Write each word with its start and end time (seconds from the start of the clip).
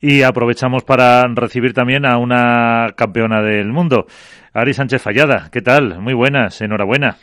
Y 0.00 0.22
aprovechamos 0.22 0.84
para 0.84 1.26
recibir 1.34 1.74
también 1.74 2.06
a 2.06 2.18
una 2.18 2.90
campeona 2.96 3.42
del 3.42 3.72
mundo, 3.72 4.06
Ari 4.54 4.72
Sánchez 4.72 5.02
Fallada. 5.02 5.48
¿Qué 5.50 5.60
tal? 5.60 5.98
Muy 5.98 6.14
buenas, 6.14 6.60
enhorabuena. 6.60 7.16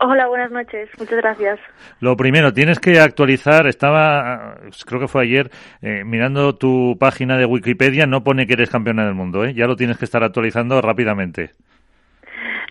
Hola, 0.00 0.26
buenas 0.26 0.50
noches. 0.50 0.88
Muchas 0.98 1.18
gracias. 1.18 1.58
Lo 2.00 2.16
primero, 2.16 2.54
tienes 2.54 2.80
que 2.80 2.98
actualizar. 2.98 3.66
Estaba, 3.66 4.56
creo 4.86 5.00
que 5.00 5.08
fue 5.08 5.24
ayer, 5.24 5.50
eh, 5.82 6.02
mirando 6.04 6.54
tu 6.54 6.96
página 6.98 7.36
de 7.36 7.44
Wikipedia. 7.44 8.06
No 8.06 8.24
pone 8.24 8.46
que 8.46 8.54
eres 8.54 8.70
campeona 8.70 9.04
del 9.04 9.14
mundo, 9.14 9.44
¿eh? 9.44 9.52
Ya 9.52 9.66
lo 9.66 9.76
tienes 9.76 9.98
que 9.98 10.06
estar 10.06 10.24
actualizando 10.24 10.80
rápidamente. 10.80 11.50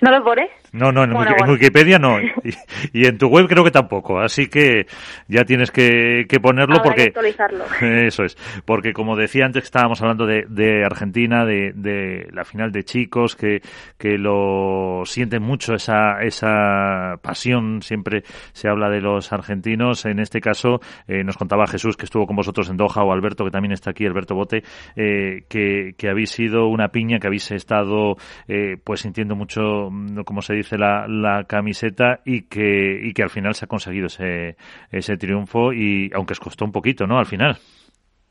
¿No 0.01 0.11
lo 0.11 0.23
pone? 0.23 0.49
No, 0.75 0.91
no, 0.91 1.03
en, 1.03 1.15
Wikipedia 1.49 1.99
no. 1.99 2.17
Y, 2.93 3.07
en 3.07 3.17
tu 3.17 3.27
web 3.27 3.47
creo 3.47 3.63
que 3.63 3.71
tampoco. 3.71 4.19
Así 4.19 4.47
que 4.47 4.85
ya 5.27 5.43
tienes 5.43 5.71
que, 5.71 6.25
ponerlo 6.41 6.81
porque... 6.83 7.03
actualizarlo. 7.03 7.65
Eso 7.81 8.23
es. 8.23 8.37
Porque 8.65 8.93
como 8.93 9.15
decía 9.15 9.45
antes, 9.45 9.63
estábamos 9.63 10.01
hablando 10.01 10.25
de, 10.25 10.83
Argentina, 10.85 11.45
de, 11.45 12.27
la 12.31 12.43
final 12.43 12.71
de 12.71 12.83
chicos, 12.83 13.35
que, 13.35 13.61
que 13.97 14.17
lo 14.17 15.03
sienten 15.05 15.41
mucho 15.41 15.73
esa, 15.75 16.21
esa 16.21 17.15
pasión. 17.21 17.81
Siempre 17.81 18.23
se 18.51 18.67
habla 18.67 18.89
de 18.89 19.01
los 19.01 19.31
argentinos. 19.31 20.05
En 20.05 20.19
este 20.19 20.41
caso, 20.41 20.81
eh, 21.07 21.23
nos 21.23 21.37
contaba 21.37 21.67
Jesús, 21.67 21.95
que 21.95 22.05
estuvo 22.05 22.27
con 22.27 22.35
vosotros 22.35 22.69
en 22.69 22.77
Doha, 22.77 23.03
o 23.03 23.13
Alberto, 23.13 23.45
que 23.45 23.51
también 23.51 23.71
está 23.71 23.91
aquí, 23.91 24.05
Alberto 24.05 24.35
Bote, 24.35 24.63
eh, 24.95 25.43
que, 25.47 25.95
que 25.97 26.09
habéis 26.09 26.31
sido 26.31 26.67
una 26.67 26.89
piña, 26.89 27.19
que 27.19 27.27
habéis 27.27 27.49
estado 27.51 28.17
eh, 28.47 28.77
pues 28.83 29.01
sintiendo 29.01 29.35
mucho, 29.35 29.89
como 30.25 30.41
se 30.41 30.53
dice, 30.53 30.64
la, 30.71 31.07
la 31.07 31.43
camiseta 31.45 32.19
y 32.25 32.43
que, 32.43 32.99
y 33.03 33.13
que 33.13 33.23
al 33.23 33.29
final 33.29 33.53
se 33.55 33.65
ha 33.65 33.67
conseguido 33.67 34.07
ese, 34.07 34.57
ese 34.91 35.17
triunfo 35.17 35.73
y 35.73 36.11
aunque 36.13 36.33
os 36.33 36.39
costó 36.39 36.65
un 36.65 36.71
poquito, 36.71 37.05
¿no? 37.07 37.17
Al 37.17 37.25
final. 37.25 37.57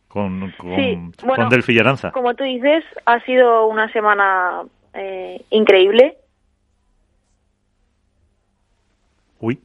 Con, 0.09 0.53
con, 0.57 1.13
con 1.13 1.49
Delphi 1.49 1.77
Como 2.13 2.35
tú 2.35 2.45
dices, 2.45 2.85
ha 3.05 3.19
sido 3.25 3.67
una 3.67 3.93
semana 3.93 4.63
eh, 4.93 5.45
increíble. 5.51 6.17
Uy. 9.41 9.59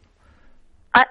Ah, 0.92 1.06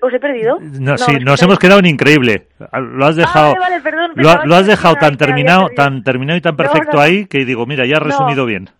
¿Os 0.00 0.14
he 0.14 0.20
perdido? 0.20 0.58
No, 0.60 0.96
sí, 0.96 1.16
nos 1.24 1.42
hemos 1.42 1.58
quedado 1.58 1.80
en 1.80 1.86
increíble. 1.86 2.46
Lo 2.72 3.06
has 3.06 3.16
dejado, 3.16 3.56
lo, 4.14 4.54
has 4.54 4.66
dejado 4.66 4.94
tan 4.94 5.16
terminado, 5.16 5.66
tan 5.74 6.04
terminado 6.04 6.38
y 6.38 6.40
tan 6.40 6.56
perfecto 6.56 7.00
ahí 7.00 7.26
que 7.26 7.44
digo, 7.44 7.66
mira, 7.66 7.84
ya 7.84 7.96
has 7.96 8.02
resumido 8.04 8.46
bien. 8.46 8.70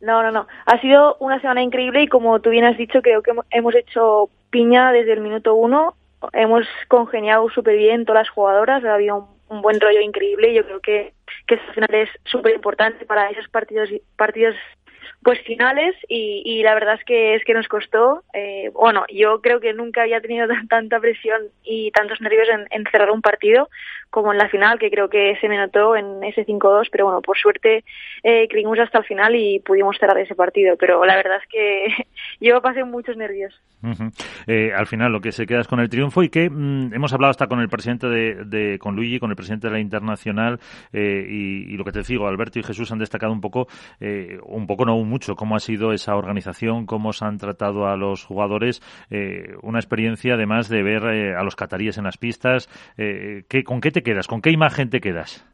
No, 0.00 0.22
no, 0.22 0.30
no. 0.30 0.46
Ha 0.66 0.80
sido 0.80 1.16
una 1.20 1.40
semana 1.40 1.62
increíble 1.62 2.02
y 2.02 2.08
como 2.08 2.40
tú 2.40 2.50
bien 2.50 2.64
has 2.64 2.76
dicho, 2.76 3.02
creo 3.02 3.22
que 3.22 3.32
hemos 3.50 3.74
hecho 3.74 4.30
piña 4.50 4.92
desde 4.92 5.12
el 5.12 5.20
minuto 5.20 5.54
uno. 5.54 5.94
Hemos 6.32 6.66
congeniado 6.88 7.48
súper 7.50 7.76
bien 7.76 8.04
todas 8.04 8.26
las 8.26 8.30
jugadoras, 8.30 8.84
ha 8.84 8.94
habido 8.94 9.28
un, 9.48 9.62
buen 9.62 9.80
rollo 9.80 10.00
increíble 10.00 10.50
y 10.50 10.54
yo 10.54 10.64
creo 10.64 10.80
que, 10.80 11.14
que 11.46 11.54
al 11.54 11.74
final 11.74 11.94
es 11.94 12.10
súper 12.24 12.54
importante 12.54 13.06
para 13.06 13.30
esos 13.30 13.48
partidos, 13.48 13.88
partidos 14.16 14.54
pues 15.28 15.42
finales 15.42 15.94
y, 16.08 16.40
y, 16.42 16.62
la 16.62 16.72
verdad 16.72 16.94
es 16.94 17.04
que 17.04 17.34
es 17.34 17.44
que 17.44 17.52
nos 17.52 17.68
costó 17.68 18.22
eh, 18.32 18.70
bueno 18.72 19.04
yo 19.12 19.42
creo 19.42 19.60
que 19.60 19.74
nunca 19.74 20.00
había 20.00 20.22
tenido 20.22 20.46
tanta 20.70 20.98
presión 21.00 21.42
y 21.62 21.90
tantos 21.90 22.22
nervios 22.22 22.48
en, 22.48 22.64
en, 22.70 22.90
cerrar 22.90 23.10
un 23.10 23.20
partido 23.20 23.68
como 24.08 24.32
en 24.32 24.38
la 24.38 24.48
final 24.48 24.78
que 24.78 24.90
creo 24.90 25.10
que 25.10 25.36
se 25.38 25.50
me 25.50 25.58
notó 25.58 25.96
en 25.96 26.24
ese 26.24 26.46
5-2 26.46 26.88
pero 26.90 27.04
bueno 27.04 27.20
por 27.20 27.36
suerte 27.36 27.84
eh, 28.22 28.48
creímos 28.48 28.78
hasta 28.78 29.00
el 29.00 29.04
final 29.04 29.36
y 29.36 29.58
pudimos 29.58 29.98
cerrar 29.98 30.16
ese 30.16 30.34
partido 30.34 30.78
pero 30.78 31.04
la 31.04 31.16
verdad 31.16 31.36
es 31.42 31.48
que 31.50 32.06
yo 32.40 32.62
pasé 32.62 32.84
muchos 32.84 33.14
nervios. 33.18 33.54
Eh, 34.48 34.72
al 34.74 34.88
final 34.88 35.12
lo 35.12 35.20
que 35.20 35.30
se 35.30 35.46
queda 35.46 35.60
es 35.60 35.68
con 35.68 35.78
el 35.78 35.88
triunfo 35.88 36.24
y 36.24 36.30
que 36.30 36.50
mm, 36.50 36.94
hemos 36.94 37.12
hablado 37.12 37.30
hasta 37.30 37.46
con 37.46 37.60
el 37.60 37.68
presidente 37.68 38.08
de, 38.08 38.44
de, 38.44 38.78
con 38.78 38.96
Luigi 38.96 39.20
con 39.20 39.30
el 39.30 39.36
presidente 39.36 39.68
de 39.68 39.72
la 39.74 39.78
internacional 39.78 40.58
eh, 40.92 41.24
y, 41.28 41.72
y, 41.72 41.76
lo 41.76 41.84
que 41.84 41.92
te 41.92 42.02
digo 42.02 42.26
Alberto 42.26 42.58
y 42.58 42.64
Jesús 42.64 42.90
han 42.90 42.98
destacado 42.98 43.32
un 43.32 43.40
poco 43.40 43.68
eh, 44.00 44.40
un 44.42 44.66
poco 44.66 44.84
no 44.84 44.96
un 44.96 45.08
mucho 45.18 45.34
cómo 45.34 45.56
ha 45.56 45.58
sido 45.58 45.92
esa 45.92 46.14
organización, 46.14 46.86
cómo 46.86 47.12
se 47.12 47.24
han 47.24 47.38
tratado 47.38 47.88
a 47.88 47.96
los 47.96 48.24
jugadores. 48.24 48.80
Eh, 49.10 49.56
una 49.62 49.80
experiencia 49.80 50.34
además 50.34 50.68
de 50.68 50.84
ver 50.84 51.02
eh, 51.06 51.34
a 51.34 51.42
los 51.42 51.56
cataríes 51.56 51.98
en 51.98 52.04
las 52.04 52.18
pistas. 52.18 52.68
Eh, 52.96 53.42
¿Con 53.64 53.80
qué 53.80 53.90
te 53.90 54.04
quedas? 54.04 54.28
¿Con 54.28 54.40
qué 54.40 54.50
imagen 54.50 54.90
te 54.90 55.00
quedas? 55.00 55.44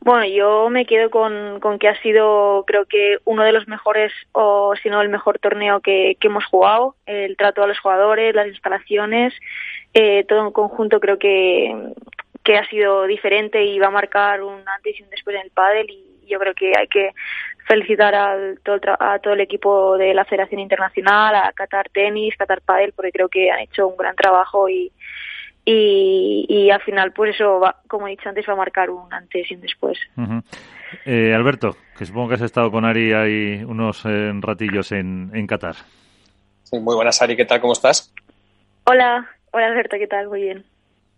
Bueno, 0.00 0.26
yo 0.26 0.68
me 0.70 0.86
quedo 0.86 1.08
con, 1.10 1.60
con, 1.60 1.78
que 1.78 1.86
ha 1.86 2.02
sido, 2.02 2.64
creo 2.66 2.86
que, 2.86 3.18
uno 3.24 3.44
de 3.44 3.52
los 3.52 3.68
mejores, 3.68 4.12
o 4.32 4.74
si 4.74 4.88
no 4.88 5.00
el 5.00 5.08
mejor 5.08 5.38
torneo 5.38 5.78
que, 5.78 6.16
que 6.18 6.26
hemos 6.26 6.44
jugado. 6.46 6.96
El 7.06 7.36
trato 7.36 7.62
a 7.62 7.68
los 7.68 7.78
jugadores, 7.78 8.34
las 8.34 8.48
instalaciones, 8.48 9.32
eh, 9.94 10.24
todo 10.24 10.48
en 10.48 10.52
conjunto 10.52 10.98
creo 10.98 11.16
que, 11.16 11.94
que 12.42 12.56
ha 12.56 12.68
sido 12.68 13.06
diferente 13.06 13.64
y 13.64 13.78
va 13.78 13.86
a 13.86 13.90
marcar 13.90 14.42
un 14.42 14.68
antes 14.68 14.98
y 14.98 15.04
un 15.04 15.10
después 15.10 15.36
en 15.36 15.42
el 15.42 15.52
pádel 15.52 15.88
y 15.88 16.12
yo 16.32 16.38
creo 16.38 16.54
que 16.54 16.72
hay 16.76 16.88
que 16.88 17.10
felicitar 17.66 18.14
al, 18.14 18.60
todo 18.64 18.78
a 18.98 19.18
todo 19.18 19.34
el 19.34 19.40
equipo 19.40 19.96
de 19.96 20.14
la 20.14 20.24
Federación 20.24 20.60
Internacional, 20.60 21.34
a 21.34 21.52
Qatar 21.52 21.88
Tenis, 21.90 22.36
Qatar 22.36 22.60
Padel, 22.62 22.92
porque 22.92 23.12
creo 23.12 23.28
que 23.28 23.50
han 23.50 23.60
hecho 23.60 23.86
un 23.86 23.96
gran 23.96 24.16
trabajo 24.16 24.68
y, 24.68 24.92
y, 25.64 26.70
al 26.70 26.80
final, 26.82 27.12
pues 27.12 27.34
eso, 27.34 27.60
va, 27.60 27.76
como 27.86 28.08
he 28.08 28.10
dicho 28.10 28.28
antes, 28.28 28.48
va 28.48 28.54
a 28.54 28.56
marcar 28.56 28.90
un 28.90 29.12
antes 29.12 29.50
y 29.50 29.54
un 29.54 29.60
después. 29.60 29.98
eh, 31.06 31.32
Alberto, 31.34 31.76
que 31.96 32.04
supongo 32.04 32.28
que 32.28 32.34
has 32.34 32.42
estado 32.42 32.70
con 32.70 32.84
Ari 32.84 33.12
ahí 33.12 33.64
unos 33.64 34.04
eh, 34.04 34.32
ratillos 34.40 34.90
en, 34.92 35.30
en 35.34 35.46
Qatar. 35.46 35.76
Sí, 36.64 36.78
muy 36.80 36.94
buenas, 36.94 37.20
Ari, 37.22 37.36
¿qué 37.36 37.44
tal? 37.44 37.60
¿Cómo 37.60 37.74
estás? 37.74 38.12
Hola, 38.84 39.28
hola 39.52 39.66
Alberto, 39.66 39.96
¿qué 39.98 40.08
tal? 40.08 40.28
Muy 40.28 40.42
bien. 40.42 40.64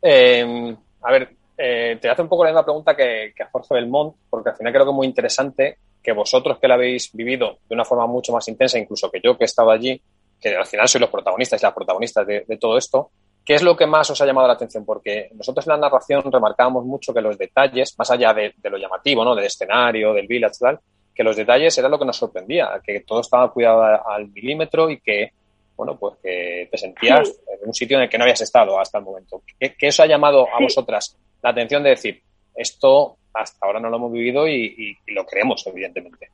Eh, 0.03 0.77
a 1.03 1.13
ver, 1.13 1.31
eh, 1.57 1.97
te 2.01 2.11
hace 2.11 2.21
un 2.21 2.29
poco 2.29 2.45
la 2.45 2.51
misma 2.51 2.65
pregunta 2.65 2.95
que, 2.95 3.33
que 3.35 3.43
a 3.43 3.49
Jorge 3.51 3.75
Belmont, 3.75 4.15
porque 4.29 4.51
al 4.51 4.57
final 4.57 4.73
creo 4.73 4.85
que 4.85 4.91
es 4.91 4.97
muy 4.97 5.07
interesante 5.07 5.79
que 6.05 6.13
vosotros 6.13 6.59
que 6.59 6.69
la 6.69 6.75
habéis 6.75 7.11
vivido 7.15 7.59
de 7.67 7.75
una 7.75 7.85
forma 7.85 8.07
mucho 8.07 8.31
más 8.33 8.47
intensa, 8.49 8.79
incluso 8.79 9.11
que 9.11 9.21
yo 9.25 9.39
que 9.39 9.45
he 9.45 9.47
estado 9.47 9.71
allí, 9.71 10.01
que 10.39 10.55
al 10.55 10.67
final 10.67 10.87
soy 10.87 11.01
los 11.01 11.09
protagonistas 11.09 11.61
y 11.61 11.65
las 11.65 11.73
protagonistas 11.73 12.27
de, 12.27 12.59
todo 12.61 12.77
esto, 12.77 13.11
¿qué 13.43 13.55
es 13.55 13.63
lo 13.63 13.75
que 13.75 13.87
más 13.87 14.11
os 14.11 14.21
ha 14.21 14.27
llamado 14.27 14.47
la 14.47 14.53
atención? 14.53 14.85
Porque 14.85 15.31
nosotros 15.35 15.67
en 15.67 15.73
la 15.73 15.79
narración 15.79 16.31
remarcábamos 16.31 16.85
mucho 16.85 17.15
que 17.15 17.23
los 17.23 17.39
detalles, 17.39 17.95
más 17.99 18.11
allá 18.11 18.35
de, 18.35 18.53
lo 18.65 18.77
llamativo, 18.77 19.25
¿no? 19.25 19.35
del 19.35 19.47
escenario, 19.47 20.13
del 20.13 20.27
village, 20.27 20.59
tal, 20.61 20.79
que 21.15 21.25
los 21.25 21.37
detalles 21.37 21.77
era 21.79 21.89
lo 21.89 21.99
que 21.99 22.05
nos 22.05 22.19
sorprendía, 22.19 22.69
que 22.85 23.01
todo 23.01 23.21
estaba 23.21 23.51
cuidado 23.51 23.83
al 24.07 24.29
milímetro 24.29 24.91
y 24.91 25.01
que, 25.01 25.31
bueno, 25.75 25.97
pues 25.97 26.17
que 26.23 26.69
te 26.71 26.77
sentías 26.77 27.31
en 27.49 27.67
un 27.67 27.73
sitio 27.73 27.97
en 27.97 28.03
el 28.03 28.11
que 28.11 28.19
no 28.19 28.25
habías 28.25 28.43
estado 28.43 28.79
hasta 28.79 28.99
el 28.99 29.05
momento. 29.05 29.43
¿Qué, 29.59 29.75
qué 29.75 29.89
os 29.89 30.01
ha 30.01 30.07
llamado 30.07 30.47
a 30.53 30.61
vosotras 30.61 31.17
la 31.43 31.51
atención 31.51 31.83
de 31.83 31.91
decir, 31.91 32.23
esto 32.55 33.17
hasta 33.35 33.67
ahora 33.67 33.81
no 33.81 33.91
lo 33.91 33.97
hemos 33.97 34.13
vivido 34.13 34.49
y, 34.49 34.97
lo 35.09 35.27
creemos, 35.27 35.67
evidentemente. 35.67 36.29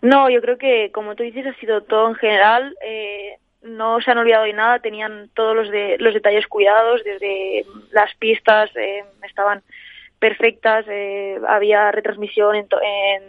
No, 0.00 0.30
yo 0.30 0.40
creo 0.40 0.58
que, 0.58 0.90
como 0.92 1.14
tú 1.14 1.22
dices, 1.22 1.46
ha 1.46 1.54
sido 1.60 1.82
todo 1.82 2.08
en 2.08 2.14
general. 2.14 2.76
Eh, 2.84 3.36
no 3.62 4.00
se 4.00 4.10
han 4.10 4.18
olvidado 4.18 4.44
de 4.44 4.52
nada, 4.52 4.78
tenían 4.78 5.30
todos 5.34 5.54
los, 5.54 5.70
de, 5.70 5.96
los 5.98 6.14
detalles 6.14 6.46
cuidados, 6.46 7.02
desde 7.04 7.66
las 7.90 8.14
pistas 8.16 8.70
eh, 8.76 9.04
estaban 9.24 9.62
perfectas, 10.20 10.86
eh, 10.88 11.38
había 11.46 11.90
retransmisión 11.90 12.54
en, 12.54 12.68
en, 12.82 13.22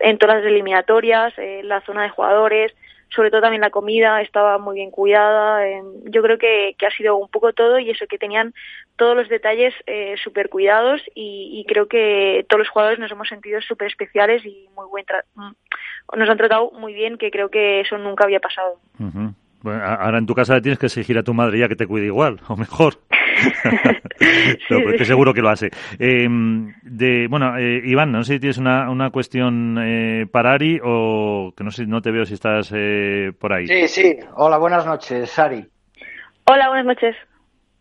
en, 0.00 0.18
todas 0.18 0.36
las 0.36 0.46
eliminatorias, 0.46 1.34
la 1.64 1.80
zona 1.80 2.04
de 2.04 2.10
jugadores, 2.10 2.72
sobre 3.10 3.30
todo 3.30 3.40
también 3.40 3.62
la 3.62 3.70
comida 3.70 4.20
estaba 4.20 4.58
muy 4.58 4.76
bien 4.76 4.90
cuidada. 4.90 5.62
Yo 6.04 6.22
creo 6.22 6.38
que, 6.38 6.74
que, 6.78 6.86
ha 6.86 6.90
sido 6.90 7.16
un 7.16 7.28
poco 7.28 7.52
todo 7.52 7.78
y 7.78 7.90
eso 7.90 8.06
que 8.08 8.18
tenían 8.18 8.52
todos 8.96 9.16
los 9.16 9.28
detalles 9.28 9.74
eh, 9.86 10.16
súper 10.22 10.48
cuidados 10.48 11.02
y, 11.14 11.64
creo 11.68 11.86
que 11.88 12.44
todos 12.48 12.60
los 12.60 12.68
jugadores 12.68 12.98
nos 12.98 13.10
hemos 13.10 13.28
sentido 13.28 13.60
súper 13.60 13.88
especiales 13.88 14.44
y 14.44 14.68
muy 14.74 14.86
buen 14.86 15.04
mm, 15.34 16.18
nos 16.18 16.28
han 16.28 16.36
tratado 16.36 16.70
muy 16.72 16.94
bien 16.94 17.18
que 17.18 17.30
creo 17.30 17.50
que 17.50 17.80
eso 17.80 17.98
nunca 17.98 18.24
había 18.24 18.40
pasado. 18.40 18.78
bueno, 19.62 19.84
ahora 19.84 20.18
en 20.18 20.26
tu 20.26 20.34
casa 20.34 20.60
tienes 20.60 20.78
que 20.78 20.86
exigir 20.86 21.18
a 21.18 21.22
tu 21.22 21.34
madre 21.34 21.58
ya 21.58 21.68
que 21.68 21.76
te 21.76 21.86
cuide 21.86 22.06
igual 22.06 22.40
o 22.48 22.56
mejor. 22.56 22.94
no, 24.70 24.80
porque 24.82 25.04
seguro 25.04 25.34
que 25.34 25.42
lo 25.42 25.48
hace. 25.48 25.70
Eh, 25.98 26.28
de, 26.82 27.26
bueno, 27.28 27.56
eh, 27.58 27.82
Iván, 27.84 28.12
no 28.12 28.22
sé 28.24 28.34
si 28.34 28.40
tienes 28.40 28.58
una, 28.58 28.90
una 28.90 29.10
cuestión 29.10 29.78
eh, 29.80 30.26
para 30.30 30.52
Ari 30.52 30.80
o 30.82 31.52
que 31.56 31.64
no 31.64 31.70
sé, 31.70 31.86
no 31.86 32.02
te 32.02 32.10
veo 32.10 32.24
si 32.24 32.34
estás 32.34 32.72
eh, 32.74 33.32
por 33.38 33.52
ahí. 33.52 33.66
Sí, 33.66 33.88
sí. 33.88 34.18
Hola, 34.34 34.58
buenas 34.58 34.86
noches, 34.86 35.38
Ari. 35.38 35.66
Hola, 36.48 36.68
buenas 36.68 36.86
noches. 36.86 37.16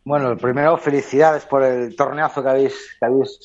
Bueno, 0.03 0.37
primero, 0.37 0.77
felicidades 0.77 1.45
por 1.45 1.63
el 1.63 1.95
torneazo 1.95 2.43
que 2.43 2.49
habéis, 2.49 2.97
que 2.99 3.05
habéis 3.05 3.39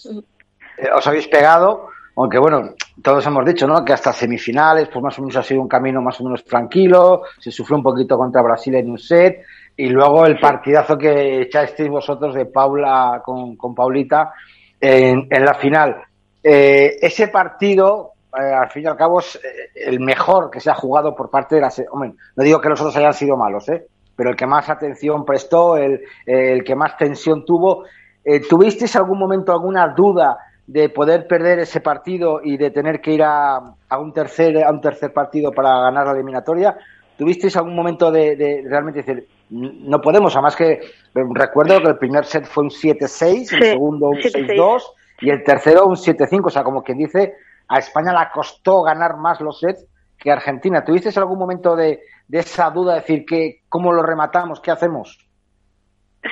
eh, 0.78 0.88
os 0.94 1.06
habéis 1.06 1.28
pegado. 1.28 1.88
Aunque 2.16 2.38
bueno, 2.38 2.74
todos 3.02 3.26
hemos 3.26 3.46
dicho, 3.46 3.66
¿no? 3.66 3.84
Que 3.84 3.92
hasta 3.92 4.12
semifinales, 4.12 4.88
pues 4.88 5.02
más 5.02 5.18
o 5.18 5.22
menos 5.22 5.36
ha 5.36 5.42
sido 5.42 5.62
un 5.62 5.68
camino 5.68 6.02
más 6.02 6.20
o 6.20 6.24
menos 6.24 6.44
tranquilo. 6.44 7.22
Se 7.38 7.50
sufrió 7.50 7.76
un 7.76 7.82
poquito 7.82 8.18
contra 8.18 8.42
Brasil 8.42 8.74
en 8.74 8.90
un 8.90 8.98
set 8.98 9.42
y 9.76 9.88
luego 9.88 10.26
el 10.26 10.38
partidazo 10.38 10.98
que 10.98 11.42
echasteis 11.42 11.88
vosotros 11.88 12.34
de 12.34 12.46
Paula 12.46 13.22
con, 13.24 13.56
con 13.56 13.74
Paulita 13.74 14.32
en, 14.80 15.26
en, 15.30 15.44
la 15.44 15.54
final. 15.54 16.02
Eh, 16.42 16.96
ese 17.00 17.28
partido, 17.28 18.12
eh, 18.38 18.42
al 18.42 18.70
fin 18.70 18.84
y 18.84 18.86
al 18.86 18.96
cabo, 18.96 19.20
es 19.20 19.36
eh, 19.36 19.70
el 19.86 20.00
mejor 20.00 20.50
que 20.50 20.60
se 20.60 20.70
ha 20.70 20.74
jugado 20.74 21.14
por 21.14 21.30
parte 21.30 21.54
de 21.54 21.60
la... 21.60 21.72
Hombre, 21.90 22.12
no 22.36 22.44
digo 22.44 22.60
que 22.60 22.68
los 22.68 22.80
otros 22.80 22.96
hayan 22.96 23.14
sido 23.14 23.36
malos, 23.36 23.68
¿eh? 23.68 23.86
pero 24.20 24.30
el 24.30 24.36
que 24.36 24.46
más 24.46 24.68
atención 24.68 25.24
prestó, 25.24 25.78
el, 25.78 26.02
el 26.26 26.62
que 26.62 26.74
más 26.74 26.94
tensión 26.98 27.46
tuvo. 27.46 27.84
Eh, 28.22 28.40
¿Tuvisteis 28.46 28.94
algún 28.96 29.18
momento 29.18 29.50
alguna 29.50 29.88
duda 29.88 30.36
de 30.66 30.90
poder 30.90 31.26
perder 31.26 31.60
ese 31.60 31.80
partido 31.80 32.40
y 32.44 32.58
de 32.58 32.70
tener 32.70 33.00
que 33.00 33.12
ir 33.12 33.22
a, 33.22 33.56
a, 33.88 33.98
un 33.98 34.12
tercer 34.12 34.62
a 34.62 34.70
un 34.70 34.82
tercer 34.82 35.14
partido 35.14 35.52
para 35.52 35.80
ganar 35.80 36.06
la 36.06 36.12
eliminatoria? 36.12 36.76
¿Tuvisteis 37.20 37.54
algún 37.54 37.76
momento 37.76 38.10
de, 38.10 38.34
de 38.34 38.64
realmente 38.66 39.02
decir, 39.02 39.28
no 39.50 40.00
podemos, 40.00 40.34
además 40.34 40.56
que 40.56 40.80
recuerdo 41.12 41.78
que 41.82 41.88
el 41.88 41.98
primer 41.98 42.24
set 42.24 42.46
fue 42.46 42.64
un 42.64 42.70
7-6, 42.70 43.52
el 43.56 43.62
segundo 43.62 44.08
un 44.08 44.16
6-2 44.16 44.82
y 45.20 45.28
el 45.28 45.44
tercero 45.44 45.84
un 45.84 45.96
7-5, 45.96 46.46
o 46.46 46.48
sea, 46.48 46.64
como 46.64 46.82
quien 46.82 46.96
dice, 46.96 47.34
a 47.68 47.78
España 47.78 48.14
le 48.14 48.26
costó 48.32 48.80
ganar 48.80 49.18
más 49.18 49.38
los 49.42 49.60
sets 49.60 49.84
que 50.16 50.30
a 50.30 50.32
Argentina. 50.36 50.82
¿Tuviste 50.82 51.10
algún 51.20 51.38
momento 51.38 51.76
de, 51.76 52.00
de 52.26 52.38
esa 52.38 52.70
duda, 52.70 52.94
de 52.94 53.00
decir, 53.00 53.26
que, 53.26 53.64
cómo 53.68 53.92
lo 53.92 54.02
rematamos, 54.02 54.58
qué 54.58 54.70
hacemos? 54.70 55.18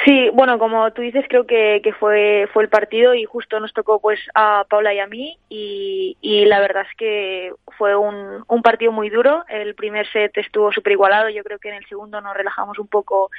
Sí, 0.05 0.29
bueno, 0.35 0.58
como 0.58 0.93
tú 0.93 1.00
dices, 1.00 1.25
creo 1.31 1.46
que, 1.46 1.81
que 1.82 1.94
fue, 1.94 2.46
fue 2.52 2.62
el 2.62 2.69
partido 2.69 3.14
y 3.14 3.25
justo 3.25 3.58
nos 3.58 3.73
tocó 3.73 4.00
pues 4.00 4.20
a 4.35 4.67
Paula 4.69 4.93
y 4.93 4.99
a 4.99 5.06
mí 5.06 5.38
y, 5.49 6.19
y 6.20 6.44
la 6.44 6.61
verdad 6.61 6.85
es 6.88 6.94
que 6.96 7.55
fue 7.79 7.96
un, 7.96 8.44
un 8.46 8.62
partido 8.62 8.93
muy 8.93 9.08
duro. 9.08 9.44
El 9.49 9.75
primer 9.75 10.06
set 10.12 10.37
estuvo 10.37 10.73
súper 10.73 10.93
igualado, 10.93 11.31
yo 11.31 11.43
creo 11.43 11.58
que 11.58 11.70
en 11.70 11.76
el 11.76 11.87
segundo 11.87 12.20
nos 12.20 12.37
relajamos 12.37 12.79
un 12.79 12.87
poco 12.87 13.31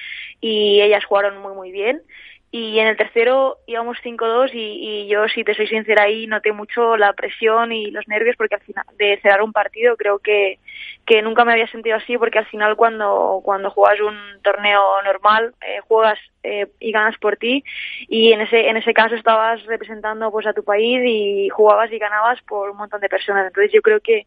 y 0.42 0.82
ellas 0.82 1.06
jugaron 1.06 1.38
muy 1.40 1.54
muy 1.54 1.72
bien 1.72 2.02
y 2.52 2.80
en 2.80 2.88
el 2.88 2.98
tercero 2.98 3.58
íbamos 3.68 3.98
5-2 4.04 4.52
y, 4.54 4.58
y, 4.58 5.08
yo, 5.08 5.28
si 5.28 5.44
te 5.44 5.54
soy 5.54 5.68
sincera, 5.68 6.04
ahí 6.04 6.26
noté 6.26 6.52
mucho 6.52 6.98
la 6.98 7.14
presión 7.14 7.72
y 7.72 7.92
los 7.92 8.08
nervios 8.08 8.36
porque 8.38 8.56
al 8.56 8.62
final 8.62 8.86
de 8.98 9.20
cerrar 9.22 9.44
un 9.44 9.54
partido 9.54 9.96
creo 9.98 10.18
que, 10.18 10.58
que 11.06 11.22
nunca 11.22 11.46
me 11.46 11.52
había 11.52 11.68
sentido 11.68 11.98
así 11.98 12.18
porque 12.18 12.40
al 12.40 12.48
final 12.48 12.76
cuando, 12.76 13.42
cuando 13.44 13.70
juegas 13.70 14.02
un 14.02 14.18
torneo 14.42 14.82
normal 15.04 15.54
eh, 15.62 15.80
juegas 15.88 16.18
eh, 16.42 16.68
y 16.80 16.92
ganas 16.92 17.18
por 17.20 17.38
ti 17.38 17.64
y 18.08 18.32
en 18.32 18.42
ese, 18.42 18.68
en 18.68 18.78
ese 18.78 18.94
caso 18.94 19.14
estabas 19.14 19.64
representando 19.66 20.32
pues 20.32 20.48
a 20.48 20.54
tu 20.54 20.64
país 20.64 21.02
y 21.06 21.50
jugabas 21.50 21.92
y 21.92 22.00
ganabas 22.00 22.42
por 22.44 22.72
un 22.72 22.78
montón 22.78 23.02
de 23.02 23.10
personas. 23.10 23.46
Entonces 23.46 23.72
yo 23.72 23.82
creo 23.82 24.00
que 24.00 24.26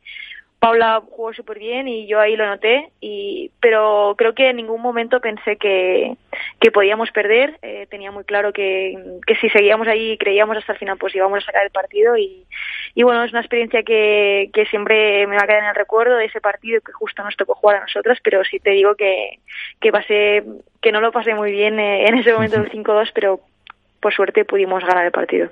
Paula 0.62 1.02
jugó 1.10 1.34
súper 1.34 1.58
bien 1.58 1.88
y 1.88 2.06
yo 2.06 2.20
ahí 2.20 2.36
lo 2.36 2.46
noté, 2.46 2.92
y, 3.00 3.50
pero 3.58 4.14
creo 4.16 4.32
que 4.32 4.50
en 4.50 4.58
ningún 4.58 4.80
momento 4.80 5.18
pensé 5.18 5.56
que, 5.56 6.16
que 6.60 6.70
podíamos 6.70 7.10
perder. 7.10 7.58
Eh, 7.62 7.88
tenía 7.90 8.12
muy 8.12 8.22
claro 8.22 8.52
que, 8.52 8.96
que 9.26 9.34
si 9.38 9.48
seguíamos 9.48 9.88
ahí 9.88 10.12
y 10.12 10.18
creíamos 10.18 10.56
hasta 10.56 10.74
el 10.74 10.78
final, 10.78 10.98
pues 10.98 11.16
íbamos 11.16 11.42
a 11.42 11.46
sacar 11.46 11.64
el 11.64 11.72
partido. 11.72 12.16
Y, 12.16 12.46
y 12.94 13.02
bueno, 13.02 13.24
es 13.24 13.32
una 13.32 13.40
experiencia 13.40 13.82
que, 13.82 14.50
que 14.54 14.64
siempre 14.66 15.26
me 15.26 15.34
va 15.34 15.42
a 15.42 15.46
quedar 15.48 15.64
en 15.64 15.68
el 15.70 15.74
recuerdo 15.74 16.14
de 16.14 16.26
ese 16.26 16.40
partido 16.40 16.80
que 16.80 16.92
justo 16.92 17.24
nos 17.24 17.36
tocó 17.36 17.56
jugar 17.56 17.78
a 17.78 17.80
nosotras, 17.80 18.18
pero 18.22 18.44
sí 18.44 18.60
te 18.60 18.70
digo 18.70 18.94
que, 18.94 19.40
que 19.80 19.90
pasé, 19.90 20.44
que 20.80 20.92
no 20.92 21.00
lo 21.00 21.10
pasé 21.10 21.34
muy 21.34 21.50
bien 21.50 21.80
eh, 21.80 22.06
en 22.06 22.18
ese 22.18 22.32
momento 22.34 22.62
del 22.62 22.70
5-2, 22.70 23.10
pero 23.12 23.40
por 23.98 24.14
suerte 24.14 24.44
pudimos 24.44 24.84
ganar 24.84 25.06
el 25.06 25.10
partido. 25.10 25.50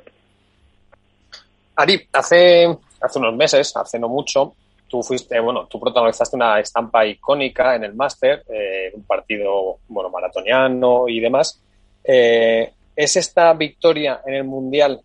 Ari, 1.75 2.01
hace, 2.13 2.69
hace 3.01 3.19
unos 3.19 3.35
meses, 3.35 3.77
hace 3.77 3.99
no 3.99 4.09
mucho, 4.09 4.55
tú 4.91 5.03
fuiste, 5.03 5.39
bueno, 5.39 5.67
tú 5.67 5.79
protagonizaste 5.79 6.37
una 6.37 6.59
estampa 6.59 7.07
icónica 7.07 7.77
en 7.77 7.85
el 7.85 7.95
máster, 7.95 8.43
eh, 8.53 8.91
un 8.93 9.05
partido, 9.05 9.79
bueno, 9.89 10.11
maratoniano 10.11 11.09
y 11.09 11.21
demás. 11.21 11.63
Eh, 12.05 12.73
¿Es 12.97 13.17
esta 13.17 13.55
victoria 13.55 14.21
en 14.27 14.35
el 14.35 14.45
Mundial 14.45 15.01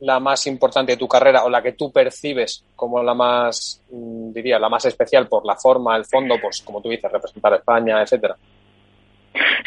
la 0.00 0.18
más 0.18 0.46
importante 0.48 0.92
de 0.92 0.98
tu 0.98 1.06
carrera 1.06 1.44
o 1.44 1.50
la 1.50 1.62
que 1.62 1.72
tú 1.72 1.92
percibes 1.92 2.64
como 2.74 3.02
la 3.02 3.14
más, 3.14 3.80
mm, 3.90 4.32
diría, 4.32 4.58
la 4.58 4.68
más 4.68 4.84
especial 4.86 5.28
por 5.28 5.44
la 5.46 5.54
forma, 5.54 5.96
el 5.96 6.04
fondo, 6.06 6.36
pues 6.40 6.62
como 6.62 6.80
tú 6.80 6.88
dices, 6.88 7.12
representar 7.12 7.52
a 7.52 7.56
España, 7.56 8.02
etcétera? 8.02 8.34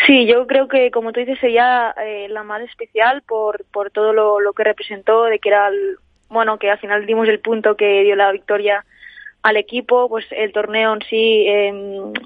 Sí, 0.06 0.26
yo 0.26 0.46
creo 0.46 0.68
que, 0.68 0.92
como 0.92 1.14
tú 1.14 1.22
dices, 1.22 1.40
sería 1.40 1.96
eh, 2.04 2.28
la 2.30 2.44
más 2.44 2.62
especial 2.64 3.22
por, 3.22 3.64
por 3.72 3.92
todo 3.92 4.12
lo, 4.12 4.42
lo 4.42 4.54
que 4.54 4.66
representó, 4.66 5.24
de 5.24 5.40
que 5.40 5.50
era, 5.50 5.70
el, 5.70 5.98
bueno, 6.30 6.58
que 6.58 6.70
al 6.70 6.80
final 6.80 7.06
dimos 7.06 7.30
el 7.30 7.40
punto 7.40 7.78
que 7.78 8.04
dio 8.04 8.16
la 8.16 8.32
victoria 8.32 8.84
al 9.46 9.58
equipo, 9.58 10.10
pues 10.10 10.26
el 10.32 10.52
torneo 10.52 10.96
en 10.96 11.02
sí, 11.08 11.46
eh, 11.48 11.72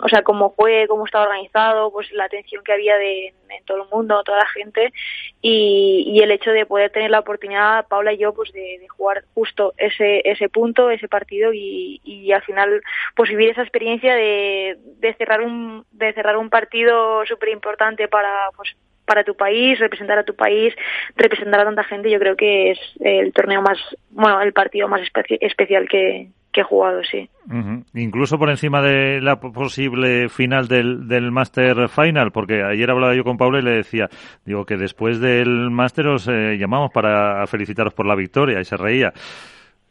o 0.01 0.07
sea, 0.07 0.21
cómo 0.21 0.53
fue, 0.55 0.85
cómo 0.87 1.05
estaba 1.05 1.25
organizado, 1.25 1.91
pues 1.91 2.09
la 2.13 2.23
atención 2.23 2.63
que 2.63 2.71
había 2.71 2.95
de 2.95 3.33
en 3.49 3.65
todo 3.65 3.83
el 3.83 3.89
mundo, 3.89 4.23
toda 4.23 4.37
la 4.37 4.47
gente 4.47 4.93
y, 5.41 6.05
y, 6.07 6.21
el 6.21 6.31
hecho 6.31 6.51
de 6.51 6.65
poder 6.65 6.91
tener 6.91 7.11
la 7.11 7.19
oportunidad, 7.19 7.87
Paula 7.89 8.13
y 8.13 8.19
yo, 8.19 8.33
pues 8.33 8.53
de, 8.53 8.77
de 8.79 8.87
jugar 8.87 9.25
justo 9.33 9.73
ese 9.77 10.21
ese 10.23 10.47
punto, 10.47 10.89
ese 10.91 11.09
partido 11.09 11.51
y, 11.51 11.99
y 12.05 12.31
al 12.31 12.43
final 12.43 12.81
pues 13.17 13.29
vivir 13.29 13.49
esa 13.49 13.63
experiencia 13.63 14.15
de, 14.15 14.77
de 15.01 15.13
cerrar 15.15 15.41
un 15.41 15.85
de 15.91 16.13
cerrar 16.13 16.37
un 16.37 16.49
partido 16.49 17.25
súper 17.25 17.49
importante 17.49 18.07
para 18.07 18.49
pues 18.55 18.77
para 19.03 19.25
tu 19.25 19.35
país, 19.35 19.77
representar 19.79 20.19
a 20.19 20.23
tu 20.23 20.35
país, 20.35 20.73
representar 21.17 21.59
a 21.61 21.65
tanta 21.65 21.83
gente, 21.83 22.11
yo 22.11 22.19
creo 22.19 22.37
que 22.37 22.71
es 22.71 22.79
el 22.99 23.33
torneo 23.33 23.61
más, 23.61 23.79
bueno, 24.11 24.39
el 24.41 24.53
partido 24.53 24.87
más 24.87 25.01
espe 25.01 25.23
especial 25.41 25.89
que, 25.89 26.29
que 26.51 26.61
he 26.61 26.63
jugado, 26.63 27.03
sí. 27.03 27.29
Uh 27.47 27.53
-huh. 27.53 27.83
Incluso 27.93 28.37
por 28.37 28.49
encima 28.49 28.81
de 28.81 29.21
la 29.21 29.37
posible 29.37 30.29
final 30.29 30.67
del, 30.67 31.07
del 31.07 31.31
Master 31.31 31.89
Final, 31.89 32.31
porque 32.31 32.63
ayer 32.63 32.89
hablaba 32.89 33.15
yo 33.15 33.23
con 33.23 33.37
Pablo 33.37 33.59
y 33.59 33.63
le 33.63 33.71
decía, 33.71 34.07
digo 34.45 34.65
que 34.65 34.77
después 34.77 35.19
del 35.19 35.69
Master 35.69 36.07
os 36.07 36.27
eh, 36.27 36.57
llamamos 36.57 36.91
para 36.91 37.45
felicitaros 37.47 37.93
por 37.93 38.05
la 38.05 38.15
victoria 38.15 38.59
y 38.59 38.65
se 38.65 38.77
reía. 38.77 39.13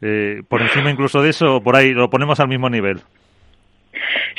Eh, 0.01 0.41
por 0.47 0.61
encima 0.61 0.89
incluso 0.91 1.21
de 1.21 1.29
eso, 1.29 1.61
por 1.61 1.75
ahí 1.75 1.91
lo 1.91 2.09
ponemos 2.09 2.39
al 2.39 2.47
mismo 2.47 2.69
nivel. 2.69 2.99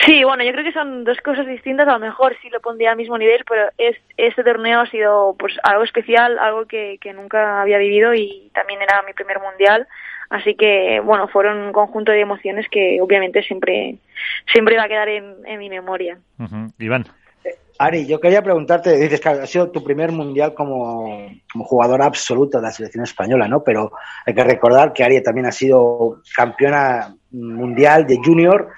Sí, 0.06 0.25
bueno, 0.25 0.43
yo 0.44 0.52
creo 0.52 0.64
que 0.64 0.72
son 0.72 1.05
dos 1.05 1.19
cosas 1.19 1.46
distintas. 1.46 1.87
A 1.88 1.93
lo 1.93 1.99
mejor 1.99 2.34
sí 2.40 2.49
lo 2.49 2.61
pondría 2.61 2.93
al 2.93 2.96
mismo 2.96 3.19
nivel, 3.19 3.44
pero 3.49 3.69
es, 3.76 3.96
este 4.17 4.43
torneo 4.43 4.81
ha 4.81 4.87
sido 4.87 5.37
pues 5.38 5.55
algo 5.62 5.84
especial, 5.84 6.38
algo 6.38 6.64
que, 6.67 6.96
que 7.00 7.12
nunca 7.12 7.61
había 7.61 7.78
vivido 7.78 8.14
y 8.14 8.50
también 8.55 8.81
era 8.81 9.02
mi 9.06 9.12
primer 9.12 9.38
mundial. 9.40 9.87
Así 10.31 10.55
que, 10.55 11.00
bueno, 11.05 11.27
fueron 11.29 11.59
un 11.59 11.73
conjunto 11.73 12.12
de 12.12 12.21
emociones 12.21 12.67
que 12.71 13.00
obviamente 13.03 13.43
siempre, 13.43 13.97
siempre 14.53 14.77
va 14.77 14.85
a 14.85 14.88
quedar 14.88 15.09
en, 15.09 15.35
en 15.44 15.59
mi 15.59 15.69
memoria. 15.69 16.19
Uh 16.38 16.44
-huh. 16.44 16.73
Iván. 16.79 17.05
Ari, 17.79 18.06
yo 18.06 18.21
quería 18.21 18.43
preguntarte, 18.43 18.94
dices 18.97 19.21
que 19.21 19.29
ha 19.31 19.47
sido 19.47 19.71
tu 19.71 19.82
primer 19.82 20.12
mundial 20.12 20.53
como, 20.53 21.31
como 21.50 21.65
jugadora 21.65 22.05
absoluta 22.05 22.59
de 22.59 22.65
la 22.65 22.71
selección 22.71 23.05
española, 23.05 23.49
¿no? 23.49 23.65
Pero 23.65 23.93
hay 24.27 24.35
que 24.35 24.44
recordar 24.44 24.93
que 24.93 25.03
Ari 25.03 25.23
también 25.23 25.47
ha 25.47 25.53
sido 25.53 26.21
campeona 26.37 27.17
mundial 27.31 28.06
de 28.06 28.19
junior 28.23 28.69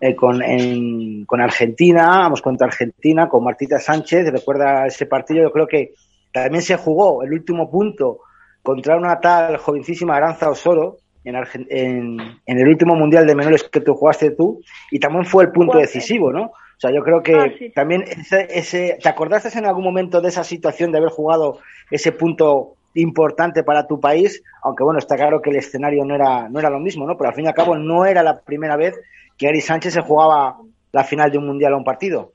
eh, 0.00 0.14
con, 0.16 0.42
en, 0.42 1.24
con 1.24 1.40
Argentina, 1.40 2.08
vamos 2.18 2.42
contra 2.42 2.66
Argentina, 2.66 3.28
con 3.28 3.44
Martita 3.44 3.78
Sánchez, 3.78 4.30
recuerda 4.32 4.86
ese 4.86 5.06
partido, 5.06 5.42
yo 5.42 5.52
creo 5.52 5.68
que 5.68 5.94
también 6.32 6.62
se 6.62 6.76
jugó 6.76 7.22
el 7.22 7.32
último 7.32 7.70
punto 7.70 8.22
contra 8.68 8.98
una 8.98 9.18
tal 9.18 9.56
jovencísima 9.56 10.14
Aranza 10.14 10.50
Osoro 10.50 10.98
en, 11.24 11.36
en, 11.70 12.20
en, 12.44 12.58
el 12.58 12.68
último 12.68 12.94
mundial 12.94 13.26
de 13.26 13.34
menores 13.34 13.62
que 13.64 13.80
tú 13.80 13.94
jugaste 13.94 14.32
tú, 14.32 14.60
y 14.90 15.00
también 15.00 15.24
fue 15.24 15.44
el 15.44 15.52
punto 15.52 15.78
decisivo, 15.78 16.30
¿no? 16.30 16.42
O 16.42 16.76
sea, 16.76 16.90
yo 16.90 17.02
creo 17.02 17.22
que 17.22 17.34
ah, 17.34 17.50
sí. 17.58 17.70
también 17.70 18.02
ese, 18.02 18.46
ese, 18.50 18.98
¿te 19.02 19.08
acordaste 19.08 19.58
en 19.58 19.64
algún 19.64 19.84
momento 19.84 20.20
de 20.20 20.28
esa 20.28 20.44
situación 20.44 20.92
de 20.92 20.98
haber 20.98 21.08
jugado 21.08 21.60
ese 21.90 22.12
punto 22.12 22.74
importante 22.92 23.62
para 23.62 23.86
tu 23.86 24.00
país? 24.00 24.42
Aunque 24.62 24.84
bueno, 24.84 24.98
está 24.98 25.16
claro 25.16 25.40
que 25.40 25.48
el 25.48 25.56
escenario 25.56 26.04
no 26.04 26.14
era, 26.14 26.50
no 26.50 26.58
era 26.58 26.68
lo 26.68 26.78
mismo, 26.78 27.06
¿no? 27.06 27.16
Pero 27.16 27.30
al 27.30 27.34
fin 27.34 27.46
y 27.46 27.48
al 27.48 27.54
cabo 27.54 27.74
no 27.74 28.04
era 28.04 28.22
la 28.22 28.38
primera 28.42 28.76
vez 28.76 29.00
que 29.38 29.48
Ari 29.48 29.62
Sánchez 29.62 29.94
se 29.94 30.02
jugaba 30.02 30.58
la 30.92 31.04
final 31.04 31.30
de 31.30 31.38
un 31.38 31.46
mundial 31.46 31.72
a 31.72 31.78
un 31.78 31.84
partido. 31.84 32.32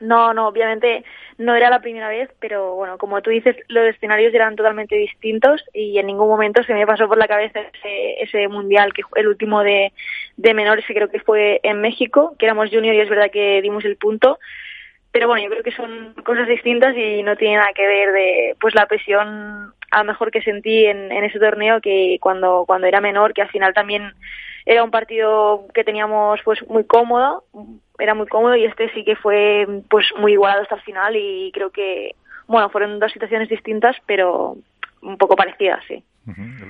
No, 0.00 0.32
no, 0.32 0.48
obviamente 0.48 1.04
no 1.36 1.54
era 1.54 1.70
la 1.70 1.80
primera 1.80 2.08
vez, 2.08 2.30
pero 2.38 2.74
bueno, 2.74 2.98
como 2.98 3.20
tú 3.20 3.30
dices, 3.30 3.56
los 3.68 3.86
escenarios 3.86 4.32
eran 4.32 4.56
totalmente 4.56 4.96
distintos 4.96 5.62
y 5.72 5.98
en 5.98 6.06
ningún 6.06 6.28
momento 6.28 6.62
se 6.64 6.74
me 6.74 6.86
pasó 6.86 7.06
por 7.06 7.18
la 7.18 7.28
cabeza 7.28 7.60
ese, 7.60 8.22
ese 8.22 8.48
mundial, 8.48 8.92
que 8.92 9.02
el 9.16 9.28
último 9.28 9.62
de, 9.62 9.92
menores, 10.36 10.84
creo 10.86 11.10
que 11.10 11.20
fue 11.20 11.60
en 11.62 11.80
México, 11.80 12.34
que 12.38 12.46
éramos 12.46 12.70
junior 12.70 12.94
y 12.94 13.00
es 13.00 13.08
verdad 13.10 13.30
que 13.30 13.60
dimos 13.62 13.84
el 13.84 13.96
punto, 13.96 14.38
pero 15.12 15.28
bueno, 15.28 15.42
yo 15.42 15.50
creo 15.50 15.62
que 15.62 15.72
son 15.72 16.14
cosas 16.24 16.46
distintas 16.48 16.96
y 16.96 17.22
no 17.22 17.36
tiene 17.36 17.56
nada 17.56 17.72
que 17.74 17.86
ver 17.86 18.12
de 18.12 18.56
pues 18.60 18.74
la 18.74 18.86
presión 18.86 19.74
a 19.90 19.98
lo 19.98 20.04
mejor 20.04 20.30
que 20.30 20.40
sentí 20.40 20.86
en, 20.86 21.10
en 21.10 21.24
ese 21.24 21.38
torneo 21.38 21.80
que 21.80 22.18
cuando, 22.20 22.64
cuando 22.66 22.86
era 22.86 23.00
menor, 23.00 23.34
que 23.34 23.42
al 23.42 23.48
final 23.48 23.74
también 23.74 24.14
era 24.66 24.84
un 24.84 24.90
partido 24.90 25.66
que 25.74 25.84
teníamos 25.84 26.40
pues 26.44 26.66
muy 26.68 26.84
cómodo, 26.84 27.44
era 28.00 28.14
muy 28.14 28.26
cómodo 28.26 28.56
y 28.56 28.64
este 28.64 28.90
sí 28.92 29.04
que 29.04 29.16
fue 29.16 29.66
pues 29.88 30.06
muy 30.18 30.32
igualado 30.32 30.62
hasta 30.62 30.76
el 30.76 30.82
final 30.82 31.14
y 31.16 31.50
creo 31.52 31.70
que 31.70 32.14
bueno, 32.46 32.68
fueron 32.70 32.98
dos 32.98 33.12
situaciones 33.12 33.48
distintas, 33.48 33.96
pero 34.06 34.56
un 35.02 35.16
poco 35.16 35.36
parecidas, 35.36 35.84
sí. 35.86 36.02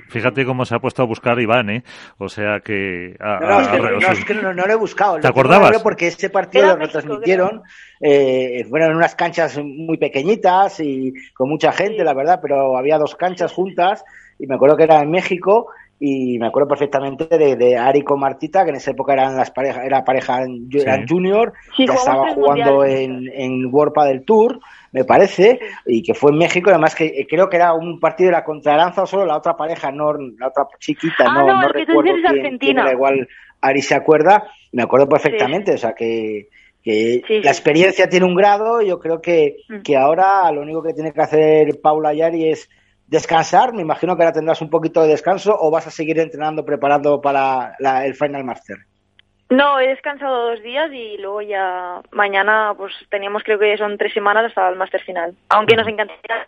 Fíjate 0.08 0.44
cómo 0.44 0.64
se 0.64 0.74
ha 0.74 0.78
puesto 0.78 1.02
a 1.02 1.06
buscar 1.06 1.40
Iván, 1.40 1.70
¿eh? 1.70 1.82
O 2.18 2.28
sea 2.28 2.60
que... 2.60 3.16
A, 3.18 3.40
no, 3.40 3.48
no, 3.48 3.60
es 3.60 3.68
que, 3.68 3.78
no, 3.78 4.12
es 4.12 4.24
que 4.24 4.34
no, 4.34 4.54
no, 4.54 4.66
lo 4.66 4.72
he 4.72 4.76
buscado. 4.76 5.18
¿Te 5.18 5.26
acordabas? 5.26 5.82
Porque 5.82 6.08
ese 6.08 6.30
partido 6.30 6.68
lo 6.68 6.76
retransmitieron, 6.76 7.62
eh, 8.00 8.64
fueron 8.68 8.96
unas 8.96 9.14
canchas 9.14 9.58
muy 9.58 9.98
pequeñitas 9.98 10.80
y 10.80 11.12
con 11.34 11.48
mucha 11.48 11.72
gente, 11.72 11.98
sí. 11.98 12.04
la 12.04 12.14
verdad, 12.14 12.40
pero 12.42 12.76
había 12.76 12.98
dos 12.98 13.16
canchas 13.16 13.52
juntas 13.52 14.04
y 14.38 14.46
me 14.46 14.54
acuerdo 14.54 14.76
que 14.76 14.84
era 14.84 15.00
en 15.00 15.10
México 15.10 15.68
y 16.02 16.38
me 16.38 16.46
acuerdo 16.46 16.66
perfectamente 16.70 17.26
de, 17.36 17.56
de, 17.56 17.76
Ari 17.76 18.00
con 18.00 18.18
Martita, 18.18 18.64
que 18.64 18.70
en 18.70 18.76
esa 18.76 18.92
época 18.92 19.12
eran 19.12 19.36
las 19.36 19.50
parejas, 19.50 19.84
era 19.84 20.02
pareja 20.02 20.42
en, 20.42 20.66
sí. 20.72 20.78
eran 20.78 21.06
junior, 21.06 21.52
sí, 21.76 21.86
ya 21.86 21.92
estaba 21.92 22.32
jugando 22.32 22.86
en, 22.86 23.30
en 23.34 23.66
World 23.66 23.92
del 24.06 24.24
Tour, 24.24 24.60
me 24.92 25.04
parece, 25.04 25.60
y 25.84 26.02
que 26.02 26.14
fue 26.14 26.30
en 26.32 26.38
México, 26.38 26.70
además 26.70 26.94
que 26.94 27.04
eh, 27.04 27.26
creo 27.28 27.50
que 27.50 27.56
era 27.56 27.74
un 27.74 28.00
partido 28.00 28.28
de 28.30 28.36
la 28.36 28.44
contralanza 28.44 29.02
o 29.02 29.06
solo 29.06 29.26
la 29.26 29.36
otra 29.36 29.58
pareja, 29.58 29.92
no, 29.92 30.14
la 30.14 30.48
otra 30.48 30.66
chiquita, 30.78 31.26
ah, 31.28 31.34
no, 31.34 31.46
no, 31.46 31.60
no 31.60 31.68
recuerdo 31.68 32.12
quién, 32.30 32.56
quién, 32.56 32.78
era, 32.78 32.92
igual 32.92 33.28
Ari 33.60 33.82
se 33.82 33.94
acuerda, 33.94 34.44
me 34.72 34.82
acuerdo 34.82 35.06
perfectamente, 35.06 35.74
o 35.74 35.78
sea 35.78 35.92
que, 35.92 36.48
que 36.82 37.22
la 37.44 37.50
experiencia 37.50 38.08
tiene 38.08 38.24
un 38.24 38.34
grado, 38.34 38.80
yo 38.80 38.98
creo 39.00 39.20
que, 39.20 39.56
mm. 39.68 39.82
que 39.82 39.98
ahora 39.98 40.50
lo 40.50 40.62
único 40.62 40.82
que 40.82 40.94
tiene 40.94 41.12
que 41.12 41.20
hacer 41.20 41.78
Paula 41.82 42.14
Yari 42.14 42.48
es 42.48 42.70
descansar, 43.10 43.74
me 43.74 43.82
imagino 43.82 44.16
que 44.16 44.22
ahora 44.22 44.32
tendrás 44.32 44.62
un 44.62 44.70
poquito 44.70 45.02
de 45.02 45.08
descanso 45.08 45.54
o 45.58 45.70
vas 45.70 45.86
a 45.86 45.90
seguir 45.90 46.18
entrenando, 46.18 46.64
preparando 46.64 47.20
para 47.20 47.74
el 48.04 48.14
Final 48.14 48.44
Master. 48.44 48.78
No, 49.50 49.80
he 49.80 49.88
descansado 49.88 50.50
dos 50.50 50.62
días 50.62 50.92
y 50.92 51.18
luego 51.18 51.42
ya 51.42 52.00
mañana 52.12 52.72
pues 52.76 52.94
teníamos 53.10 53.42
creo 53.42 53.58
que 53.58 53.76
son 53.76 53.98
tres 53.98 54.14
semanas 54.14 54.44
hasta 54.46 54.68
el 54.68 54.76
máster 54.76 55.02
final. 55.02 55.34
Aunque 55.48 55.74
nos 55.74 55.88
encantaría 55.88 56.46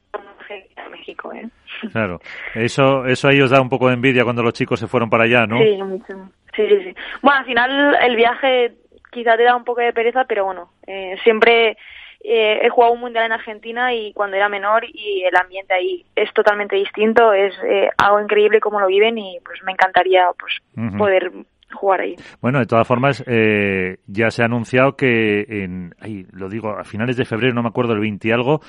a 0.76 0.88
México, 0.88 1.32
¿eh? 1.32 1.48
Claro, 1.90 2.20
eso, 2.54 3.04
eso 3.06 3.26
ahí 3.26 3.40
os 3.40 3.50
da 3.50 3.60
un 3.60 3.68
poco 3.68 3.88
de 3.88 3.94
envidia 3.94 4.22
cuando 4.22 4.44
los 4.44 4.52
chicos 4.52 4.78
se 4.78 4.86
fueron 4.86 5.10
para 5.10 5.24
allá, 5.24 5.46
¿no? 5.46 5.58
Sí, 5.58 5.82
mucho. 5.82 6.14
Sí, 6.54 6.68
sí, 6.68 6.84
sí. 6.84 6.94
Bueno, 7.22 7.40
al 7.40 7.46
final 7.46 7.96
el 8.02 8.14
viaje 8.14 8.74
quizá 9.10 9.36
te 9.36 9.42
da 9.42 9.56
un 9.56 9.64
poco 9.64 9.80
de 9.80 9.92
pereza, 9.92 10.24
pero 10.28 10.44
bueno, 10.44 10.70
eh, 10.86 11.16
siempre 11.24 11.76
eh, 12.24 12.60
he 12.62 12.68
jugado 12.68 12.92
un 12.92 13.00
mundial 13.00 13.26
en 13.26 13.32
Argentina 13.32 13.92
y 13.92 14.12
cuando 14.12 14.36
era 14.36 14.48
menor 14.48 14.84
y 14.84 15.24
el 15.24 15.36
ambiente 15.36 15.74
ahí 15.74 16.04
es 16.14 16.32
totalmente 16.32 16.76
distinto, 16.76 17.32
es 17.32 17.52
eh, 17.64 17.90
algo 17.98 18.20
increíble 18.20 18.60
como 18.60 18.78
lo 18.80 18.86
viven 18.86 19.18
y 19.18 19.38
pues 19.44 19.62
me 19.64 19.72
encantaría 19.72 20.26
pues 20.38 20.58
poder 20.96 21.32
jugar 21.72 22.02
ahí. 22.02 22.16
Bueno, 22.40 22.58
de 22.60 22.66
todas 22.66 22.86
formas, 22.86 23.24
eh, 23.26 23.96
ya 24.06 24.30
se 24.30 24.42
ha 24.42 24.46
anunciado 24.46 24.94
que 24.96 25.40
en, 25.48 25.94
ay, 26.00 26.26
lo 26.32 26.48
digo, 26.48 26.70
a 26.70 26.84
finales 26.84 27.16
de 27.16 27.24
febrero, 27.24 27.54
no 27.54 27.62
me 27.62 27.68
acuerdo, 27.68 27.94
el 27.94 28.00
20 28.00 28.28
y 28.28 28.30
algo, 28.30 28.60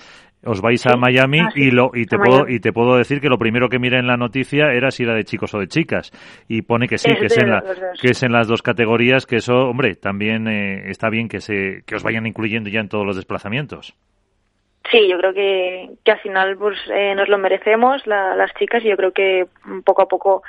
os 0.46 0.62
vais 0.62 0.86
a 0.86 0.98
Miami 0.98 1.40
ah, 1.40 1.50
y 1.56 1.72
lo 1.72 1.92
y 1.94 2.06
te 2.06 2.18
puedo 2.18 2.48
y 2.48 2.60
te 2.60 2.72
puedo 2.72 2.98
decir 2.98 3.22
que 3.22 3.30
lo 3.30 3.38
primero 3.38 3.70
que 3.70 3.80
miré 3.80 4.00
en 4.00 4.08
la 4.08 4.18
noticia 4.18 4.74
era 4.74 4.92
si 4.92 5.04
era 5.04 5.16
de 5.16 5.24
chicos 5.24 5.54
o 5.54 5.60
de 5.60 5.68
chicas. 5.68 6.12
Y 6.48 6.62
pone 6.64 6.88
que 6.88 6.98
sí 6.98 7.10
que 7.16 7.28
es 7.28 7.38
en 7.38 7.50
la, 7.50 7.64
que 8.00 8.12
es 8.12 8.24
en 8.24 8.32
las 8.32 8.48
dos 8.48 8.62
categorías 8.62 9.26
que 9.26 9.38
eso 9.38 9.54
hombre 9.54 9.96
también 9.96 10.48
eh, 10.48 10.90
está 10.90 11.10
bien 11.10 11.28
que 11.28 11.40
se 11.40 11.84
que 11.86 11.96
os 11.96 12.04
vayan 12.04 12.26
incluyendo 12.26 12.70
ya 12.70 12.80
en 12.80 12.90
todos 12.90 13.06
los 13.06 13.16
desplazamientos. 13.16 13.96
Sí, 14.92 15.08
yo 15.10 15.18
creo 15.18 15.34
que, 15.34 15.90
que 16.04 16.12
al 16.12 16.20
final 16.20 16.58
pues 16.58 16.78
eh, 16.94 17.16
nos 17.16 17.30
lo 17.30 17.38
merecemos 17.38 18.06
las 18.06 18.54
chicas 18.60 18.84
y 18.84 18.90
yo 18.90 18.98
creo 18.98 19.12
que 19.12 19.46
poco 19.86 20.02
a 20.02 20.08
poco 20.08 20.44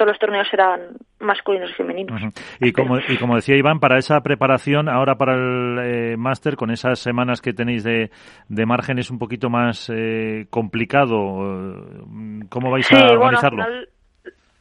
todos 0.00 0.12
los 0.12 0.18
torneos 0.18 0.48
serán 0.48 0.96
masculinos 1.18 1.68
y 1.68 1.74
femeninos. 1.74 2.22
Y 2.58 2.72
como, 2.72 2.96
y 3.06 3.18
como 3.18 3.34
decía 3.34 3.54
Iván, 3.54 3.80
para 3.80 3.98
esa 3.98 4.22
preparación, 4.22 4.88
ahora 4.88 5.16
para 5.16 5.34
el 5.34 5.78
eh, 5.78 6.16
máster, 6.16 6.56
con 6.56 6.70
esas 6.70 6.98
semanas 7.00 7.42
que 7.42 7.52
tenéis 7.52 7.84
de, 7.84 8.10
de 8.48 8.64
margen, 8.64 8.98
es 8.98 9.10
un 9.10 9.18
poquito 9.18 9.50
más 9.50 9.92
eh, 9.94 10.46
complicado. 10.48 11.12
¿Cómo 12.48 12.70
vais 12.70 12.90
a 12.92 13.12
organizarlo? 13.12 13.62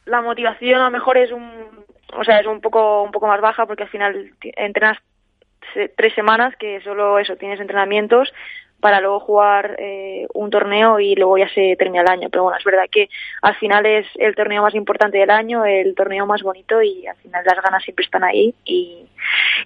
la 0.08 0.22
motivación 0.22 0.82
a 0.82 0.86
lo 0.86 0.92
mejor 0.92 1.18
es 1.18 1.32
un, 1.32 1.50
o 2.14 2.24
sea, 2.26 2.40
es 2.40 2.48
un 2.48 2.60
poco, 2.60 3.04
un 3.04 3.12
poco 3.12 3.28
más 3.28 3.40
baja 3.40 3.66
porque 3.66 3.84
al 3.84 3.90
final 3.90 4.32
entrenas 4.42 4.98
tres 5.96 6.14
semanas 6.16 6.54
que 6.58 6.82
solo 6.82 7.18
eso, 7.18 7.38
tienes 7.38 7.62
entrenamientos, 7.62 8.34
para 8.80 9.02
luego 9.02 9.20
jugar 9.20 9.76
eh, 9.80 10.26
un 10.34 10.50
torneo 10.50 11.00
y 11.00 11.16
luego 11.16 11.38
ya 11.38 11.50
se 11.50 11.76
termina 11.78 12.02
el 12.04 12.10
año. 12.10 12.30
Pero 12.30 12.44
bueno, 12.44 12.58
es 12.58 12.64
verdad 12.64 12.86
que 12.92 13.10
al 13.42 13.56
final 13.56 13.86
es 13.86 14.06
el 14.16 14.36
torneo 14.36 14.62
más 14.62 14.76
importante 14.76 15.18
del 15.18 15.30
año, 15.30 15.66
el 15.66 15.96
torneo 15.96 16.26
más 16.26 16.42
bonito 16.42 16.82
y 16.82 17.06
al 17.08 17.16
final 17.18 17.44
las 17.46 17.62
ganas 17.64 17.84
siempre 17.84 18.06
están 18.06 18.24
ahí. 18.24 18.54
Y, 18.66 19.06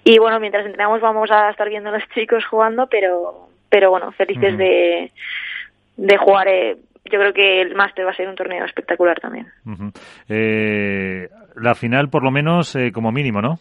y 0.04 0.18
bueno, 0.18 0.40
mientras 0.40 0.66
entrenamos 0.66 1.00
vamos 1.00 1.30
a 1.30 1.50
estar 1.50 1.68
viendo 1.68 1.90
a 1.90 1.92
los 1.92 2.08
chicos 2.14 2.44
jugando, 2.46 2.86
pero, 2.88 3.48
pero 3.68 3.90
bueno, 3.90 4.12
felices 4.12 4.56
de, 4.58 5.12
de 5.96 6.16
jugar. 6.16 6.48
Eh, 6.48 6.76
yo 7.10 7.18
creo 7.18 7.34
que 7.34 7.60
el 7.60 7.74
máster 7.74 8.06
va 8.06 8.10
a 8.12 8.16
ser 8.16 8.28
un 8.28 8.34
torneo 8.34 8.64
espectacular 8.64 9.20
también. 9.20 9.46
eh, 10.28 11.28
la 11.56 11.74
final, 11.74 12.08
por 12.08 12.24
lo 12.24 12.30
menos, 12.30 12.74
eh, 12.76 12.92
como 12.92 13.12
mínimo, 13.12 13.42
¿no? 13.42 13.58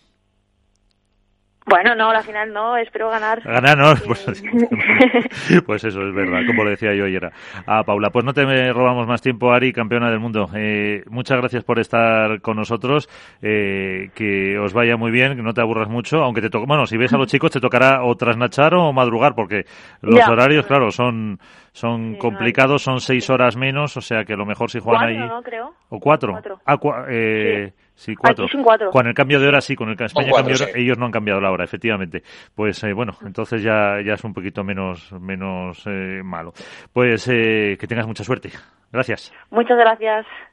Bueno, 1.74 1.96
no, 1.96 2.14
la 2.14 2.22
final 2.22 2.54
no, 2.54 2.78
espero 2.78 3.10
ganar. 3.10 3.42
Ganar, 3.42 3.76
no, 3.76 3.96
pues, 4.06 4.24
pues, 5.66 5.84
eso 5.84 6.02
es 6.08 6.14
verdad, 6.14 6.42
como 6.46 6.64
le 6.66 6.70
decía 6.70 6.94
yo 6.94 7.06
ayer 7.06 7.32
a 7.66 7.84
Paula. 7.84 8.12
Pues 8.12 8.24
no 8.24 8.32
te 8.32 8.72
robamos 8.72 9.08
más 9.08 9.24
tiempo, 9.24 9.52
Ari, 9.52 9.74
campeona 9.74 10.12
del 10.12 10.20
mundo. 10.20 10.48
Eh, 10.54 11.02
muchas 11.08 11.40
gracias 11.40 11.64
por 11.64 11.80
estar 11.80 12.42
con 12.42 12.58
nosotros, 12.58 13.10
eh, 13.42 14.12
que 14.14 14.56
os 14.60 14.72
vaya 14.72 14.98
muy 14.98 15.10
bien, 15.10 15.36
que 15.36 15.42
no 15.42 15.56
te 15.56 15.62
aburras 15.62 15.90
mucho, 15.90 16.18
aunque 16.18 16.42
te 16.42 16.52
toque, 16.52 16.68
bueno, 16.68 16.86
si 16.86 16.96
ves 16.96 17.12
a 17.12 17.18
los 17.18 17.26
chicos 17.26 17.50
te 17.50 17.60
tocará 17.60 18.04
o 18.04 18.16
trasnachar 18.16 18.76
o 18.76 18.94
madrugar, 18.94 19.34
porque 19.34 19.66
los 20.02 20.28
horarios, 20.28 20.68
claro, 20.68 20.92
son 20.92 21.40
son 21.72 22.18
complicados, 22.18 22.84
son 22.84 23.02
seis 23.02 23.32
horas 23.32 23.58
menos, 23.58 23.98
o 23.98 24.02
sea 24.02 24.26
que 24.26 24.36
lo 24.36 24.46
mejor 24.46 24.70
si 24.70 24.80
juegan 24.80 25.08
ahí. 25.08 25.18
¿no, 25.18 25.42
creo? 25.42 25.74
¿O 25.90 26.00
cuatro? 26.00 26.40
Ah, 26.68 26.78
eh, 27.10 27.74
sí. 27.76 27.83
Cuatro. 28.18 28.48
Con 28.92 29.08
el 29.08 29.14
cambio 29.14 29.40
de 29.40 29.48
hora, 29.48 29.62
sí, 29.62 29.76
con 29.76 29.90
el 29.90 29.94
España 30.00 30.32
cambio 30.32 30.56
de 30.56 30.64
hora, 30.64 30.72
ellos 30.76 30.98
no 30.98 31.06
han 31.06 31.12
cambiado 31.12 31.40
la 31.40 31.52
hora, 31.52 31.64
efectivamente. 31.64 32.24
Pues 32.56 32.84
eh, 32.84 32.94
bueno, 32.94 33.14
entonces 33.26 33.62
ya, 33.62 34.02
ya 34.06 34.14
es 34.14 34.24
un 34.24 34.34
poquito 34.34 34.64
menos, 34.64 35.12
menos 35.14 35.84
eh, 35.86 36.22
malo. 36.24 36.54
Pues 36.92 37.28
eh, 37.28 37.78
que 37.80 37.88
tengas 37.88 38.08
mucha 38.08 38.24
suerte. 38.24 38.50
Gracias. 38.92 39.34
Muchas 39.50 39.78
gracias. 39.78 40.26